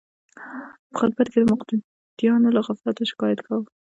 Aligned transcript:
په 0.89 0.93
خطبه 0.99 1.21
کې 1.31 1.37
د 1.41 1.45
مقتدیانو 1.53 2.47
له 2.55 2.59
غفلته 2.67 3.03
شکایت 3.11 3.39
کاوه. 3.47 3.67